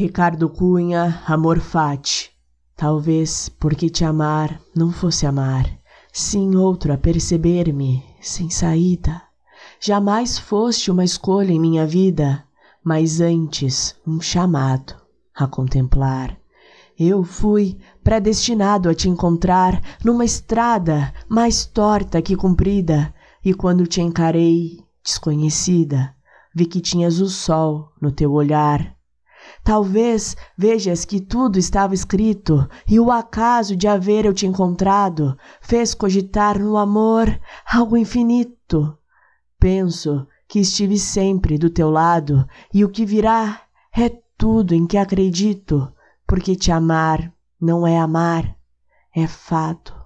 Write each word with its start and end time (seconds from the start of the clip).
Ricardo 0.00 0.48
Cunha, 0.48 1.24
Amor 1.26 1.58
Fati. 1.58 2.30
Talvez 2.76 3.48
porque 3.48 3.90
te 3.90 4.04
amar 4.04 4.60
não 4.72 4.92
fosse 4.92 5.26
amar, 5.26 5.68
sim 6.12 6.54
outro 6.54 6.92
a 6.92 6.96
perceber-me, 6.96 8.04
sem 8.20 8.48
saída. 8.48 9.20
Jamais 9.80 10.38
foste 10.38 10.88
uma 10.88 11.02
escolha 11.02 11.50
em 11.50 11.58
minha 11.58 11.84
vida, 11.84 12.44
mas 12.84 13.20
antes 13.20 13.96
um 14.06 14.20
chamado 14.20 14.94
a 15.34 15.48
contemplar. 15.48 16.38
Eu 16.96 17.24
fui 17.24 17.76
predestinado 18.04 18.88
a 18.88 18.94
te 18.94 19.08
encontrar 19.08 19.82
numa 20.04 20.24
estrada 20.24 21.12
mais 21.28 21.66
torta 21.66 22.22
que 22.22 22.36
comprida, 22.36 23.12
e 23.44 23.52
quando 23.52 23.84
te 23.84 24.00
encarei, 24.00 24.78
desconhecida, 25.02 26.14
vi 26.54 26.66
que 26.66 26.80
tinhas 26.80 27.18
o 27.18 27.28
sol 27.28 27.90
no 28.00 28.12
teu 28.12 28.30
olhar. 28.30 28.96
Talvez 29.68 30.34
vejas 30.56 31.04
que 31.04 31.20
tudo 31.20 31.58
estava 31.58 31.92
escrito 31.92 32.66
e 32.88 32.98
o 32.98 33.12
acaso 33.12 33.76
de 33.76 33.86
haver 33.86 34.24
eu 34.24 34.32
te 34.32 34.46
encontrado 34.46 35.36
fez 35.60 35.92
cogitar 35.92 36.58
no 36.58 36.78
amor 36.78 37.38
algo 37.70 37.94
infinito. 37.94 38.96
Penso 39.60 40.26
que 40.48 40.60
estive 40.60 40.98
sempre 40.98 41.58
do 41.58 41.68
teu 41.68 41.90
lado 41.90 42.48
e 42.72 42.82
o 42.82 42.88
que 42.88 43.04
virá 43.04 43.60
é 43.94 44.08
tudo 44.38 44.74
em 44.74 44.86
que 44.86 44.96
acredito, 44.96 45.92
porque 46.26 46.56
te 46.56 46.72
amar 46.72 47.30
não 47.60 47.86
é 47.86 47.98
amar, 47.98 48.56
é 49.14 49.26
fato. 49.26 49.97